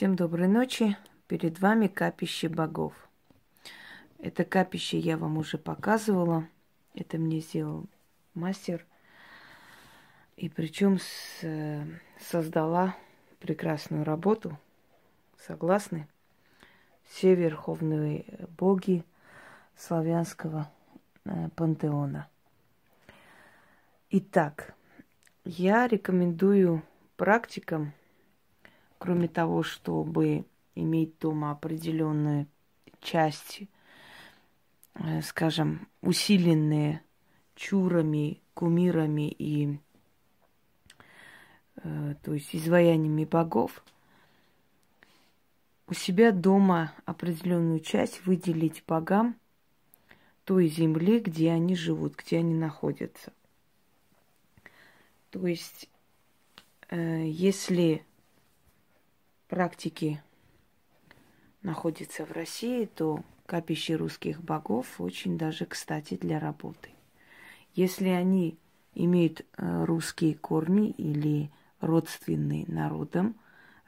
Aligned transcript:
Всем 0.00 0.16
доброй 0.16 0.48
ночи. 0.48 0.96
Перед 1.26 1.60
вами 1.60 1.86
капище 1.86 2.48
богов. 2.48 2.94
Это 4.18 4.46
капище 4.46 4.96
я 4.96 5.18
вам 5.18 5.36
уже 5.36 5.58
показывала. 5.58 6.48
Это 6.94 7.18
мне 7.18 7.40
сделал 7.40 7.84
мастер. 8.32 8.86
И 10.38 10.48
причем 10.48 10.98
с, 10.98 11.42
э, 11.42 11.84
создала 12.18 12.96
прекрасную 13.40 14.04
работу. 14.04 14.58
Согласны? 15.36 16.08
Все 17.04 17.34
верховные 17.34 18.24
боги 18.56 19.04
славянского 19.76 20.72
э, 21.26 21.50
пантеона. 21.56 22.26
Итак, 24.08 24.72
я 25.44 25.86
рекомендую 25.86 26.82
практикам 27.18 27.92
кроме 29.00 29.28
того, 29.28 29.62
чтобы 29.62 30.44
иметь 30.74 31.18
дома 31.18 31.52
определенную 31.52 32.46
часть, 33.00 33.62
э, 34.94 35.22
скажем, 35.22 35.88
усиленные 36.02 37.02
чурами, 37.54 38.42
кумирами 38.52 39.30
и 39.30 39.78
э, 41.76 42.14
то 42.22 42.34
есть 42.34 42.54
изваяниями 42.54 43.24
богов, 43.24 43.82
у 45.86 45.94
себя 45.94 46.30
дома 46.30 46.92
определенную 47.06 47.80
часть 47.80 48.26
выделить 48.26 48.84
богам 48.86 49.34
той 50.44 50.68
земли, 50.68 51.20
где 51.20 51.52
они 51.52 51.74
живут, 51.74 52.16
где 52.16 52.36
они 52.38 52.54
находятся. 52.54 53.32
То 55.30 55.46
есть, 55.46 55.88
э, 56.90 57.24
если 57.26 58.04
практики 59.50 60.22
находится 61.62 62.24
в 62.24 62.30
России, 62.30 62.86
то 62.86 63.22
капище 63.46 63.96
русских 63.96 64.40
богов 64.40 65.00
очень 65.00 65.36
даже 65.36 65.66
кстати 65.66 66.14
для 66.14 66.38
работы. 66.38 66.90
Если 67.74 68.08
они 68.08 68.56
имеют 68.94 69.40
э, 69.40 69.84
русские 69.84 70.36
корни 70.36 70.90
или 70.90 71.50
родственные 71.80 72.64
народам 72.68 73.34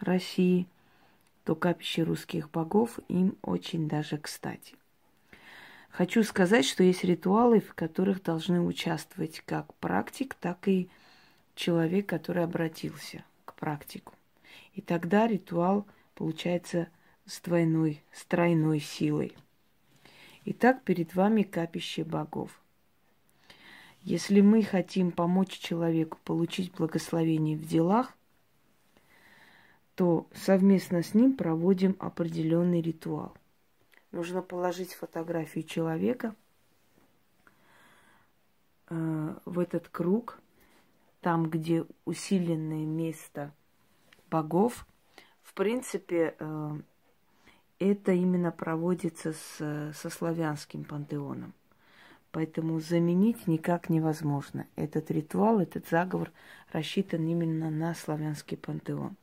России, 0.00 0.66
то 1.44 1.54
капище 1.54 2.02
русских 2.02 2.50
богов 2.50 2.98
им 3.08 3.36
очень 3.42 3.88
даже 3.88 4.18
кстати. 4.18 4.74
Хочу 5.90 6.24
сказать, 6.24 6.64
что 6.64 6.82
есть 6.82 7.04
ритуалы, 7.04 7.60
в 7.60 7.74
которых 7.74 8.22
должны 8.22 8.60
участвовать 8.60 9.42
как 9.46 9.72
практик, 9.74 10.34
так 10.34 10.66
и 10.66 10.90
человек, 11.54 12.08
который 12.08 12.42
обратился 12.42 13.24
к 13.44 13.54
практику. 13.54 14.14
И 14.74 14.80
тогда 14.80 15.26
ритуал 15.26 15.86
получается 16.14 16.88
с 17.26 17.40
двойной, 17.40 18.02
с 18.12 18.24
тройной 18.24 18.80
силой. 18.80 19.36
Итак, 20.44 20.82
перед 20.82 21.14
вами 21.14 21.42
капище 21.42 22.04
богов. 22.04 22.60
Если 24.00 24.40
мы 24.40 24.62
хотим 24.62 25.12
помочь 25.12 25.58
человеку 25.58 26.18
получить 26.24 26.72
благословение 26.72 27.56
в 27.56 27.64
делах, 27.64 28.16
то 29.94 30.26
совместно 30.34 31.02
с 31.02 31.14
ним 31.14 31.36
проводим 31.36 31.96
определенный 32.00 32.80
ритуал. 32.80 33.36
Нужно 34.10 34.42
положить 34.42 34.94
фотографию 34.94 35.64
человека 35.64 36.34
э, 38.88 39.36
в 39.44 39.58
этот 39.58 39.88
круг, 39.88 40.40
там, 41.20 41.48
где 41.48 41.84
усиленное 42.04 42.84
место– 42.84 43.52
богов. 44.32 44.86
В 45.42 45.52
принципе, 45.52 46.34
э, 46.38 46.70
это 47.78 48.12
именно 48.12 48.50
проводится 48.50 49.34
с, 49.34 49.92
со 49.94 50.10
славянским 50.10 50.84
пантеоном. 50.84 51.52
Поэтому 52.30 52.80
заменить 52.80 53.46
никак 53.46 53.90
невозможно. 53.90 54.66
Этот 54.74 55.10
ритуал, 55.10 55.60
этот 55.60 55.86
заговор 55.88 56.32
рассчитан 56.72 57.26
именно 57.26 57.70
на 57.70 57.94
славянский 57.94 58.56
пантеон. 58.56 59.16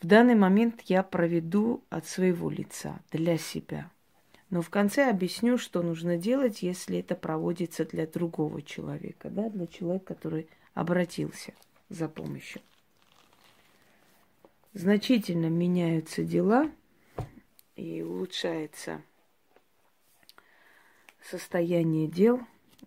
В 0.00 0.06
данный 0.06 0.34
момент 0.34 0.80
я 0.82 1.02
проведу 1.02 1.82
от 1.90 2.06
своего 2.06 2.48
лица, 2.48 3.00
для 3.12 3.36
себя. 3.36 3.90
Но 4.48 4.62
в 4.62 4.70
конце 4.70 5.10
объясню, 5.10 5.58
что 5.58 5.82
нужно 5.82 6.16
делать, 6.16 6.62
если 6.62 6.98
это 6.98 7.14
проводится 7.14 7.84
для 7.84 8.06
другого 8.06 8.62
человека, 8.62 9.28
да, 9.28 9.50
для 9.50 9.66
человека, 9.66 10.14
который 10.14 10.48
обратился 10.74 11.52
за 11.90 12.08
помощью 12.08 12.62
значительно 14.74 15.46
меняются 15.46 16.24
дела 16.24 16.70
и 17.76 18.02
улучшается 18.02 19.00
состояние 21.22 22.08
дел. 22.08 22.40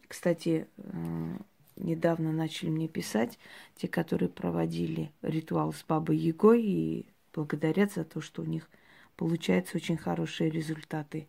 Кстати, 0.07 0.67
э, 0.77 1.37
недавно 1.77 2.31
начали 2.31 2.69
мне 2.69 2.87
писать 2.87 3.39
те, 3.75 3.87
которые 3.87 4.29
проводили 4.29 5.11
ритуал 5.21 5.73
с 5.73 5.83
Бабой 5.83 6.17
Егой 6.17 6.61
и 6.61 7.05
благодарят 7.33 7.93
за 7.93 8.03
то, 8.03 8.21
что 8.21 8.41
у 8.41 8.45
них 8.45 8.69
получаются 9.15 9.77
очень 9.77 9.97
хорошие 9.97 10.49
результаты. 10.49 11.27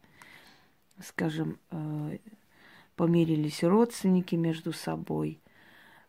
Скажем, 1.03 1.59
э, 1.71 2.19
помирились 2.97 3.63
родственники 3.63 4.35
между 4.35 4.73
собой– 4.73 5.41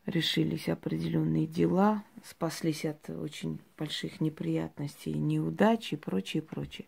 решились 0.10 0.70
определенные 0.70 1.48
дела, 1.48 2.04
спаслись 2.24 2.86
от 2.86 3.10
очень 3.10 3.60
больших 3.78 4.22
неприятностей, 4.22 5.14
неудач 5.14 5.94
и 5.94 5.96
прочее, 5.96 6.42
прочее. 6.42 6.88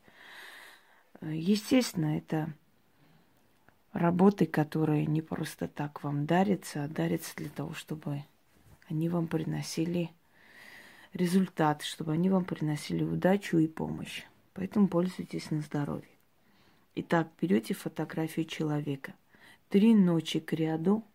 Естественно, 1.22 2.18
это 2.18 2.54
работы, 3.94 4.46
которые 4.46 5.06
не 5.06 5.22
просто 5.22 5.68
так 5.68 6.04
вам 6.04 6.26
дарятся, 6.26 6.84
а 6.84 6.88
дарятся 6.88 7.36
для 7.36 7.50
того, 7.50 7.74
чтобы 7.74 8.24
они 8.88 9.10
вам 9.10 9.28
приносили 9.28 10.12
результат, 11.14 11.82
чтобы 11.84 12.14
они 12.14 12.30
вам 12.30 12.46
приносили 12.46 13.04
удачу 13.04 13.58
и 13.58 13.68
помощь. 13.68 14.24
Поэтому 14.54 14.88
пользуйтесь 14.88 15.52
на 15.52 15.62
здоровье. 15.62 16.10
Итак, 16.96 17.30
берете 17.40 17.74
фотографию 17.74 18.46
человека. 18.46 19.14
Три 19.70 19.96
ночи 19.96 20.40
к 20.40 20.52
ряду 20.54 21.06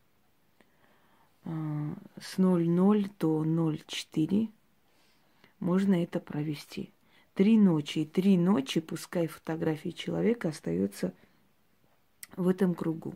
с 2.21 2.38
0,0 2.38 3.10
до 3.19 3.44
0,4 3.44 4.49
можно 5.60 6.03
это 6.03 6.21
провести. 6.21 6.93
Три 7.34 7.59
ночи. 7.59 8.00
И 8.00 8.04
три 8.06 8.38
ночи, 8.38 8.81
пускай 8.81 9.27
фотографии 9.27 9.91
человека 9.91 10.49
остаются 10.49 11.12
в 12.37 12.49
этом 12.49 12.75
кругу, 12.75 13.15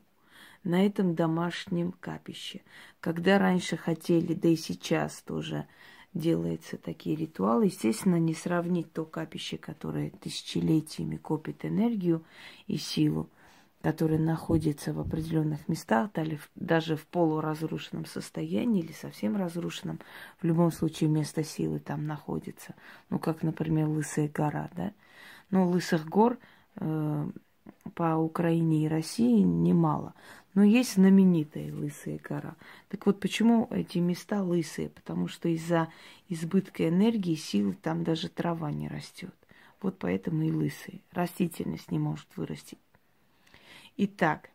на 0.62 0.84
этом 0.84 1.14
домашнем 1.14 1.92
капище. 1.92 2.60
Когда 3.00 3.38
раньше 3.38 3.76
хотели, 3.76 4.34
да 4.34 4.48
и 4.48 4.56
сейчас 4.56 5.22
тоже 5.22 5.66
делаются 6.12 6.76
такие 6.76 7.16
ритуалы, 7.16 7.66
естественно, 7.66 8.16
не 8.16 8.34
сравнить 8.34 8.92
то 8.92 9.04
капище, 9.04 9.56
которое 9.56 10.10
тысячелетиями 10.10 11.16
копит 11.16 11.64
энергию 11.64 12.24
и 12.66 12.76
силу, 12.76 13.30
которые 13.82 14.20
находятся 14.20 14.92
в 14.92 15.00
определенных 15.00 15.68
местах, 15.68 16.10
даже 16.54 16.96
в 16.96 17.06
полуразрушенном 17.06 18.04
состоянии 18.04 18.82
или 18.82 18.92
совсем 18.92 19.36
разрушенном, 19.36 20.00
в 20.40 20.44
любом 20.44 20.70
случае 20.70 21.08
место 21.08 21.42
силы 21.42 21.78
там 21.78 22.06
находится. 22.06 22.74
Ну, 23.08 23.18
как, 23.18 23.42
например, 23.42 23.88
Лысая 23.88 24.28
гора, 24.28 24.68
да. 24.76 24.92
Но 25.50 25.68
Лысых 25.68 26.06
гор 26.06 26.38
э, 26.76 27.30
по 27.94 28.16
Украине 28.16 28.84
и 28.84 28.88
России 28.88 29.40
немало. 29.40 30.14
Но 30.54 30.62
есть 30.62 30.94
знаменитая 30.94 31.72
Лысая 31.72 32.20
гора. 32.22 32.56
Так 32.88 33.06
вот, 33.06 33.18
почему 33.18 33.66
эти 33.70 33.98
места 33.98 34.42
лысые? 34.42 34.90
Потому 34.90 35.28
что 35.28 35.48
из-за 35.48 35.88
избытка 36.28 36.88
энергии, 36.88 37.34
силы 37.34 37.76
там 37.80 38.04
даже 38.04 38.28
трава 38.28 38.70
не 38.70 38.88
растет. 38.88 39.34
Вот 39.80 39.98
поэтому 39.98 40.42
и 40.42 40.52
лысые. 40.52 41.00
Растительность 41.12 41.90
не 41.90 41.98
может 41.98 42.26
вырасти. 42.36 42.76
Итак, 44.02 44.48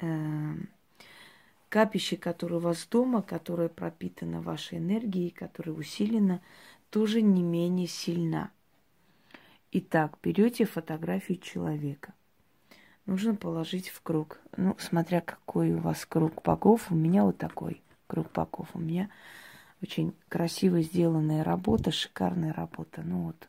э, 0.00 0.52
капище, 1.70 2.18
которое 2.18 2.56
у 2.56 2.58
вас 2.58 2.86
дома, 2.86 3.22
которое 3.22 3.70
пропитано 3.70 4.42
вашей 4.42 4.76
энергией, 4.76 5.30
которое 5.30 5.72
усилено, 5.72 6.42
тоже 6.90 7.22
не 7.22 7.42
менее 7.42 7.86
сильна. 7.86 8.50
Итак, 9.72 10.18
берете 10.22 10.66
фотографию 10.66 11.38
человека. 11.38 12.12
Нужно 13.06 13.34
положить 13.34 13.88
в 13.88 14.02
круг. 14.02 14.38
Ну, 14.58 14.76
смотря 14.78 15.22
какой 15.22 15.72
у 15.72 15.78
вас 15.78 16.04
круг 16.04 16.42
богов, 16.42 16.92
у 16.92 16.94
меня 16.94 17.24
вот 17.24 17.38
такой 17.38 17.80
круг 18.08 18.30
богов. 18.32 18.68
У 18.74 18.78
меня 18.78 19.08
очень 19.80 20.12
красиво 20.28 20.82
сделанная 20.82 21.44
работа, 21.44 21.92
шикарная 21.92 22.52
работа. 22.52 23.00
Ну 23.02 23.22
вот, 23.22 23.48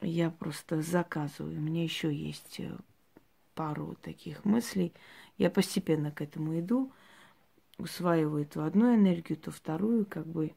я 0.00 0.30
просто 0.30 0.82
заказываю. 0.82 1.58
У 1.58 1.60
меня 1.60 1.82
еще 1.82 2.12
есть 2.12 2.60
э, 2.60 2.70
пару 3.54 3.96
таких 4.02 4.44
мыслей. 4.44 4.92
Я 5.36 5.50
постепенно 5.50 6.10
к 6.10 6.20
этому 6.22 6.58
иду, 6.58 6.92
усваиваю 7.78 8.46
то 8.46 8.64
одну 8.64 8.94
энергию, 8.94 9.38
то 9.38 9.50
вторую, 9.50 10.06
как 10.06 10.26
бы 10.26 10.54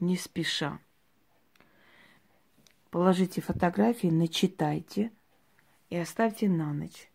не 0.00 0.16
спеша. 0.16 0.80
Положите 2.90 3.40
фотографии, 3.40 4.08
начитайте 4.08 5.12
и 5.90 5.96
оставьте 5.96 6.48
на 6.48 6.72
ночь. 6.72 7.08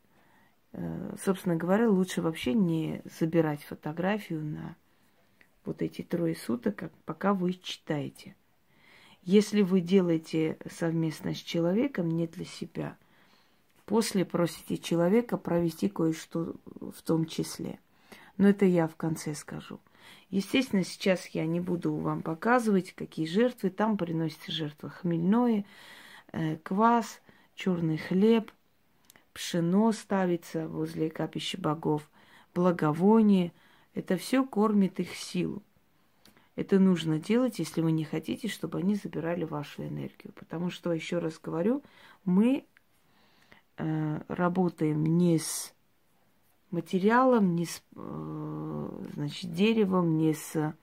Э, 0.72 1.16
собственно 1.22 1.56
говоря, 1.56 1.89
лучше 1.89 2.22
вообще 2.22 2.54
не 2.54 3.01
забирать 3.04 3.63
фотографию 3.63 4.44
на 4.44 4.75
вот 5.66 5.81
эти 5.81 6.01
трое 6.01 6.36
суток, 6.36 6.92
пока 7.06 7.33
вы 7.33 7.54
читаете. 7.54 8.36
Если 9.25 9.63
вы 9.63 9.81
делаете 9.81 10.60
совместно 10.72 11.33
с 11.33 11.39
человеком, 11.39 12.10
не 12.12 12.27
для 12.27 12.45
себя, 12.45 12.95
после 13.88 14.24
просите 14.24 14.77
человека 14.77 15.38
провести 15.38 15.89
кое-что 15.89 16.54
в 16.80 17.01
том 17.01 17.25
числе. 17.25 17.80
Но 18.38 18.48
это 18.50 18.66
я 18.66 18.88
в 18.88 18.95
конце 18.95 19.33
скажу. 19.33 19.80
Естественно, 20.30 20.83
сейчас 20.83 21.25
я 21.30 21.48
не 21.48 21.60
буду 21.60 21.95
вам 21.95 22.22
показывать, 22.22 22.94
какие 22.94 23.25
жертвы. 23.25 23.72
Там 23.72 23.98
приносятся 23.98 24.51
жертвы 24.51 24.92
хмельное, 24.92 25.66
э, 26.31 26.57
квас, 26.57 27.19
черный 27.56 27.98
хлеб, 27.98 28.51
пшено 29.33 29.92
ставится 29.92 30.68
возле 30.68 31.10
капища 31.10 31.60
богов, 31.60 32.07
благовоние. 32.54 33.54
Это 33.95 34.18
все 34.18 34.45
кормит 34.45 35.00
их 35.00 35.16
силу. 35.16 35.63
Это 36.56 36.80
нужно 36.80 37.19
делать, 37.19 37.60
если 37.60 37.81
вы 37.81 37.92
не 37.92 38.06
хотите, 38.06 38.48
чтобы 38.48 38.80
они 38.80 38.96
забирали 38.96 39.44
вашу 39.44 39.84
энергию. 39.84 40.34
Потому 40.34 40.69
что, 40.69 40.94
еще 40.94 41.19
раз 41.19 41.40
говорю, 41.42 41.84
мы 42.24 42.66
э, 43.78 44.22
работаем 44.28 45.04
не 45.06 45.38
с 45.38 45.74
материалом, 46.72 47.56
не 47.56 47.66
с 47.66 47.81
э, 47.96 48.90
значит, 49.13 49.54
деревом, 49.54 50.18
не 50.18 50.34
с 50.34 50.74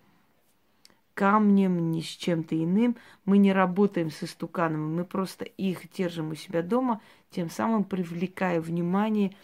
камнем, 1.14 1.90
ни 1.90 2.00
с 2.00 2.06
чем-то 2.06 2.56
иным. 2.56 2.96
Мы 3.24 3.38
не 3.38 3.52
работаем 3.52 4.10
со 4.10 4.26
стуканами, 4.26 4.94
мы 4.94 5.04
просто 5.04 5.44
их 5.44 5.90
держим 5.92 6.30
у 6.30 6.34
себя 6.34 6.62
дома, 6.62 7.00
тем 7.30 7.50
самым 7.50 7.84
привлекая 7.84 8.60
внимание, 8.60 9.34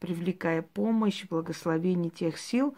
привлекая 0.00 0.62
помощь, 0.62 1.26
благословение 1.28 2.10
тех 2.10 2.38
сил, 2.38 2.74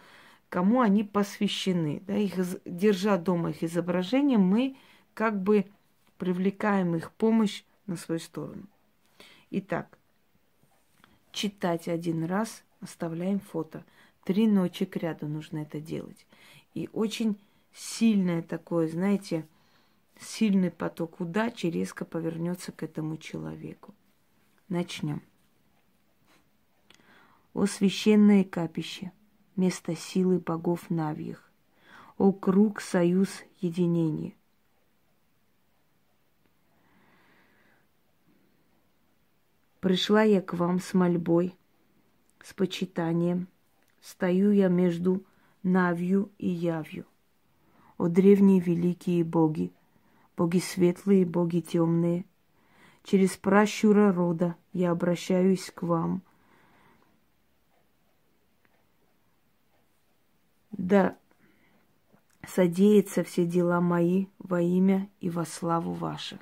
кому 0.51 0.81
они 0.81 1.05
посвящены. 1.05 2.03
Да, 2.05 2.15
их, 2.15 2.35
держа 2.65 3.17
дома 3.17 3.51
их 3.51 3.63
изображение, 3.63 4.37
мы 4.37 4.75
как 5.13 5.41
бы 5.41 5.65
привлекаем 6.17 6.93
их 6.93 7.11
помощь 7.13 7.63
на 7.87 7.95
свою 7.95 8.19
сторону. 8.19 8.67
Итак, 9.49 9.97
читать 11.31 11.87
один 11.87 12.25
раз, 12.25 12.63
оставляем 12.81 13.39
фото. 13.39 13.85
Три 14.25 14.45
ночи 14.45 14.83
к 14.83 14.97
ряду 14.97 15.27
нужно 15.27 15.59
это 15.59 15.79
делать. 15.79 16.27
И 16.73 16.89
очень 16.91 17.39
сильное 17.73 18.41
такое, 18.41 18.89
знаете, 18.89 19.47
сильный 20.19 20.69
поток 20.69 21.21
удачи 21.21 21.67
резко 21.67 22.03
повернется 22.03 22.73
к 22.73 22.83
этому 22.83 23.15
человеку. 23.15 23.95
Начнем. 24.67 25.21
О 27.53 27.65
священное 27.67 28.43
капище, 28.43 29.13
место 29.55 29.95
силы 29.95 30.39
богов 30.39 30.89
Навьих, 30.89 31.51
о 32.17 32.31
круг, 32.31 32.81
союз, 32.81 33.29
единение. 33.59 34.33
Пришла 39.79 40.21
я 40.23 40.41
к 40.41 40.53
вам 40.53 40.79
с 40.79 40.93
мольбой, 40.93 41.55
с 42.43 42.53
почитанием, 42.53 43.47
стою 44.01 44.51
я 44.51 44.67
между 44.67 45.23
Навью 45.63 46.31
и 46.37 46.47
Явью 46.47 47.05
о 48.01 48.07
древние 48.07 48.59
великие 48.59 49.23
боги, 49.23 49.71
боги 50.35 50.57
светлые, 50.57 51.23
боги 51.23 51.59
темные. 51.59 52.25
Через 53.03 53.37
пращура 53.37 54.11
рода 54.11 54.55
я 54.73 54.89
обращаюсь 54.89 55.69
к 55.69 55.83
вам. 55.83 56.23
Да 60.81 61.15
содеятся 62.43 63.23
все 63.23 63.45
дела 63.45 63.81
мои 63.81 64.25
во 64.39 64.59
имя 64.59 65.07
и 65.19 65.29
во 65.29 65.45
славу 65.45 65.93
ваше. 65.93 66.39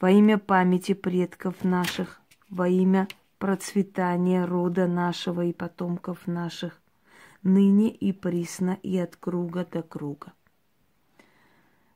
Во 0.00 0.10
имя 0.10 0.38
памяти 0.38 0.94
предков 0.94 1.62
наших, 1.62 2.20
во 2.50 2.66
имя 2.66 3.06
процветания 3.38 4.44
рода 4.44 4.88
нашего 4.88 5.44
и 5.44 5.52
потомков 5.52 6.26
наших, 6.26 6.80
ныне 7.44 7.88
и 7.88 8.12
присно 8.12 8.80
и 8.82 8.98
от 8.98 9.14
круга 9.14 9.64
до 9.64 9.84
круга. 9.84 10.32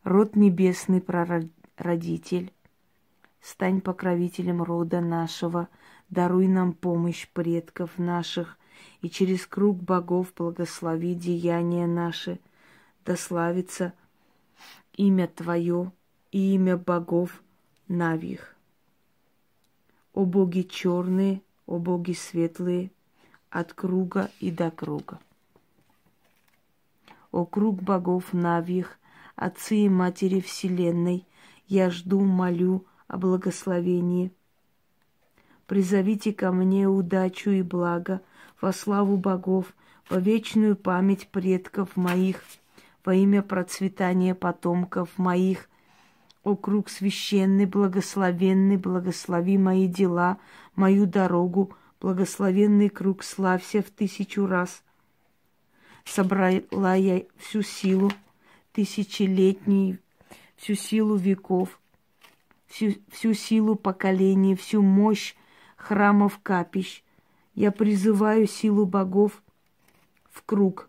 Род 0.05 0.37
небесный 0.37 1.01
прародитель, 1.01 2.53
стань 3.41 3.81
покровителем 3.81 4.63
рода 4.63 5.01
нашего, 5.01 5.69
даруй 6.11 6.49
нам 6.49 6.73
помощь 6.73 7.29
предков 7.33 7.99
наших, 7.99 8.59
и 9.03 9.09
через 9.09 9.47
круг 9.47 9.83
богов 9.83 10.33
благослови 10.37 11.15
деяния 11.15 11.87
наши, 11.87 12.39
да 13.05 13.17
славится 13.17 13.93
имя 14.95 15.27
Твое 15.29 15.93
и 16.33 16.55
имя 16.55 16.77
богов 16.77 17.43
Навих. 17.89 18.55
О 20.13 20.25
боги 20.25 20.63
черные, 20.63 21.43
о 21.67 21.79
боги 21.79 22.13
светлые, 22.13 22.91
от 23.51 23.73
круга 23.73 24.31
и 24.41 24.51
до 24.51 24.71
круга 24.71 25.19
о 27.33 27.45
круг 27.45 27.83
богов 27.83 28.33
Навьих, 28.33 28.99
отцы 29.37 29.77
и 29.77 29.89
матери 29.89 30.41
Вселенной, 30.41 31.27
я 31.69 31.91
жду, 31.91 32.21
молю 32.21 32.87
о 33.07 33.17
благословении. 33.19 34.33
Призовите 35.71 36.33
ко 36.33 36.51
мне 36.51 36.89
удачу 36.89 37.51
и 37.51 37.63
благо 37.63 38.23
во 38.61 38.73
славу 38.73 39.17
богов, 39.17 39.73
во 40.09 40.19
вечную 40.19 40.75
память 40.75 41.29
предков 41.29 41.95
моих, 41.95 42.43
во 43.05 43.15
имя 43.15 43.41
процветания 43.41 44.35
потомков 44.35 45.17
моих. 45.17 45.69
О 46.43 46.57
круг 46.57 46.91
священный, 46.91 47.67
благословенный, 47.67 48.79
благослови 48.79 49.59
мои 49.59 49.87
дела, 49.87 50.39
мою 50.75 51.07
дорогу, 51.07 51.73
благословенный 52.01 52.89
круг, 52.89 53.23
славься 53.23 53.81
в 53.81 53.91
тысячу 53.91 54.49
раз– 54.49 54.83
собрала 56.05 56.97
я 56.97 57.23
всю 57.37 57.63
силу 57.63 58.11
тысячелетней, 58.73 60.01
всю 60.57 60.75
силу 60.75 61.15
веков, 61.15 61.79
всю, 62.67 62.97
всю 63.13 63.35
силу 63.35 63.77
поколений, 63.77 64.57
всю 64.57 64.83
мощь 64.83 65.37
храмов 65.81 66.39
капищ. 66.43 67.03
Я 67.55 67.73
призываю 67.73 68.47
силу 68.47 68.87
богов 68.87 69.43
в 70.31 70.43
круг 70.45 70.89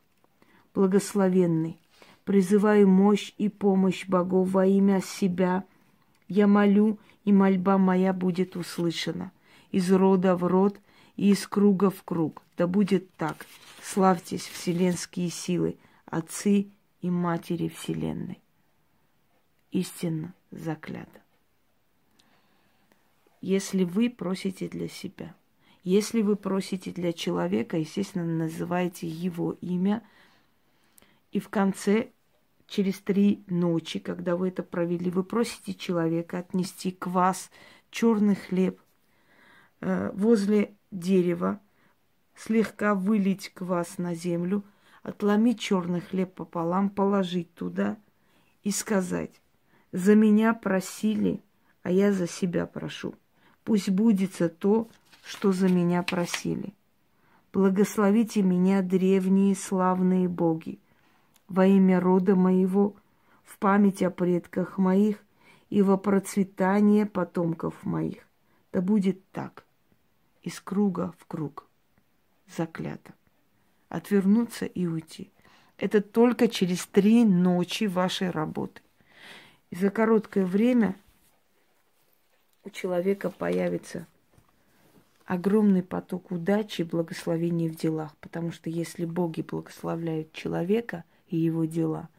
благословенный. 0.73 1.79
Призываю 2.23 2.87
мощь 2.87 3.33
и 3.37 3.49
помощь 3.49 4.05
богов 4.07 4.51
во 4.51 4.65
имя 4.65 5.01
себя. 5.01 5.63
Я 6.27 6.47
молю, 6.47 6.97
и 7.25 7.33
мольба 7.33 7.77
моя 7.77 8.13
будет 8.13 8.55
услышана. 8.55 9.31
Из 9.71 9.91
рода 9.91 10.35
в 10.35 10.43
род 10.45 10.79
и 11.15 11.31
из 11.31 11.47
круга 11.47 11.89
в 11.89 12.03
круг. 12.03 12.41
Да 12.57 12.67
будет 12.67 13.11
так. 13.15 13.45
Славьтесь, 13.81 14.45
вселенские 14.47 15.29
силы, 15.29 15.77
отцы 16.05 16.67
и 17.01 17.09
матери 17.09 17.69
Вселенной. 17.69 18.39
Истинно 19.71 20.33
заклято. 20.51 21.20
Если 23.41 23.83
вы 23.83 24.11
просите 24.11 24.69
для 24.69 24.87
себя, 24.87 25.35
если 25.83 26.21
вы 26.21 26.35
просите 26.35 26.91
для 26.91 27.11
человека, 27.11 27.77
естественно, 27.77 28.23
называете 28.23 29.07
его 29.07 29.57
имя, 29.61 30.03
и 31.31 31.39
в 31.39 31.49
конце, 31.49 32.11
через 32.67 32.99
три 32.99 33.43
ночи, 33.47 33.99
когда 33.99 34.35
вы 34.35 34.49
это 34.49 34.61
провели, 34.61 35.09
вы 35.09 35.23
просите 35.23 35.73
человека 35.73 36.37
отнести 36.37 36.91
к 36.91 37.07
вас 37.07 37.49
черный 37.89 38.35
хлеб 38.35 38.79
э, 39.79 40.11
возле 40.13 40.75
дерева, 40.91 41.59
слегка 42.35 42.93
вылить 42.93 43.49
квас 43.53 43.97
на 43.97 44.13
землю, 44.13 44.63
отломить 45.01 45.59
черный 45.59 46.01
хлеб 46.01 46.35
пополам, 46.35 46.91
положить 46.91 47.51
туда 47.55 47.97
и 48.61 48.69
сказать, 48.69 49.41
за 49.91 50.13
меня 50.13 50.53
просили, 50.53 51.41
а 51.81 51.89
я 51.89 52.13
за 52.13 52.27
себя 52.27 52.67
прошу. 52.67 53.15
Пусть 53.63 53.89
будется 53.89 54.49
то, 54.49 54.87
что 55.23 55.51
за 55.51 55.69
меня 55.69 56.03
просили. 56.03 56.73
Благословите 57.53 58.41
меня, 58.41 58.81
древние 58.81 59.55
славные 59.55 60.27
боги, 60.27 60.79
во 61.47 61.65
имя 61.65 61.99
рода 61.99 62.35
моего, 62.35 62.95
в 63.43 63.57
память 63.57 64.01
о 64.01 64.09
предках 64.09 64.77
моих 64.77 65.17
и 65.69 65.81
во 65.81 65.97
процветание 65.97 67.05
потомков 67.05 67.83
моих. 67.83 68.25
Да 68.71 68.81
будет 68.81 69.21
так, 69.31 69.65
из 70.43 70.59
круга 70.61 71.13
в 71.19 71.25
круг 71.25 71.67
заклято. 72.55 73.13
Отвернуться 73.89 74.65
и 74.65 74.85
уйти. 74.85 75.31
Это 75.77 76.01
только 76.01 76.47
через 76.47 76.85
три 76.85 77.25
ночи 77.25 77.85
вашей 77.85 78.29
работы. 78.29 78.81
И 79.71 79.75
за 79.75 79.89
короткое 79.89 80.45
время 80.45 80.95
у 82.63 82.69
человека 82.69 83.29
появится 83.29 84.07
огромный 85.25 85.83
поток 85.83 86.31
удачи 86.31 86.81
и 86.81 86.83
благословений 86.83 87.69
в 87.69 87.75
делах. 87.75 88.15
Потому 88.17 88.51
что 88.51 88.69
если 88.69 89.05
боги 89.05 89.41
благословляют 89.41 90.33
человека 90.33 91.03
и 91.29 91.37
его 91.37 91.65
дела, 91.65 92.09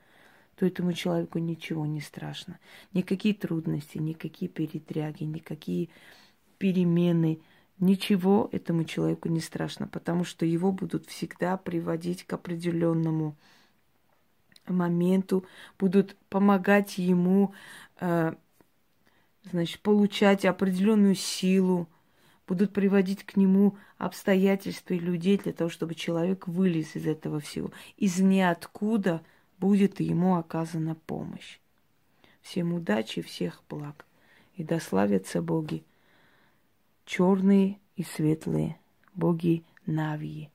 то 0.57 0.67
этому 0.67 0.93
человеку 0.93 1.39
ничего 1.39 1.87
не 1.87 2.01
страшно. 2.01 2.59
Никакие 2.93 3.35
трудности, 3.35 3.99
никакие 3.99 4.49
перетряги, 4.49 5.25
никакие 5.25 5.89
перемены, 6.59 7.41
ничего 7.79 8.49
этому 8.53 8.85
человеку 8.85 9.29
не 9.29 9.41
страшно, 9.41 9.89
потому 9.89 10.25
что 10.25 10.47
его 10.47 10.73
будут 10.73 11.07
всегда 11.07 11.57
приводить 11.57 12.25
к 12.25 12.33
определенному 12.33 13.37
моменту, 14.67 15.45
будут 15.79 16.17
помогать 16.29 16.99
ему, 16.99 17.53
э, 18.01 18.35
значит, 19.45 19.81
получать 19.81 20.45
определенную 20.45 21.15
силу, 21.15 21.89
будут 22.47 22.73
приводить 22.73 23.25
к 23.25 23.37
нему 23.37 23.77
обстоятельства 23.99 24.95
и 24.95 24.99
людей 24.99 25.39
для 25.39 25.53
того, 25.53 25.71
чтобы 25.71 25.95
человек 25.95 26.49
вылез 26.49 26.97
из 26.97 27.07
этого 27.07 27.41
всего. 27.41 27.71
Из 27.97 28.19
ниоткуда 28.19 29.23
будет 29.59 30.01
ему 30.01 30.37
оказана 30.37 30.95
помощь. 30.95 31.59
Всем 32.41 32.75
удачи, 32.75 33.23
всех 33.23 33.63
благ. 33.69 34.05
И 34.57 34.65
дославятся 34.65 35.41
боги, 35.41 35.85
черные 37.07 37.79
и 37.97 38.03
светлые, 38.03 38.79
боги 39.15 39.65
Навии. 39.87 40.51